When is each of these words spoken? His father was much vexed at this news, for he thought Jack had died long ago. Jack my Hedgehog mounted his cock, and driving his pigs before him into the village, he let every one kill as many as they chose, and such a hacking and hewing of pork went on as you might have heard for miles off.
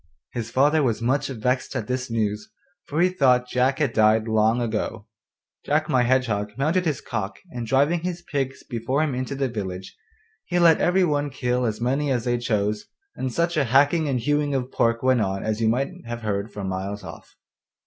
His 0.31 0.49
father 0.49 0.81
was 0.81 0.99
much 0.99 1.27
vexed 1.27 1.75
at 1.75 1.85
this 1.85 2.09
news, 2.09 2.49
for 2.87 3.01
he 3.01 3.09
thought 3.09 3.47
Jack 3.47 3.77
had 3.77 3.93
died 3.93 4.27
long 4.27 4.59
ago. 4.59 5.05
Jack 5.63 5.87
my 5.89 6.01
Hedgehog 6.01 6.53
mounted 6.57 6.85
his 6.85 7.01
cock, 7.01 7.37
and 7.51 7.67
driving 7.67 7.99
his 7.99 8.23
pigs 8.23 8.63
before 8.63 9.03
him 9.03 9.13
into 9.13 9.35
the 9.35 9.47
village, 9.47 9.95
he 10.45 10.57
let 10.57 10.81
every 10.81 11.03
one 11.03 11.29
kill 11.29 11.67
as 11.67 11.79
many 11.79 12.09
as 12.11 12.23
they 12.23 12.39
chose, 12.39 12.87
and 13.15 13.31
such 13.31 13.55
a 13.55 13.65
hacking 13.65 14.09
and 14.09 14.21
hewing 14.21 14.55
of 14.55 14.71
pork 14.71 15.03
went 15.03 15.21
on 15.21 15.43
as 15.43 15.61
you 15.61 15.69
might 15.69 15.89
have 16.07 16.23
heard 16.23 16.51
for 16.51 16.63
miles 16.63 17.03
off. 17.03 17.35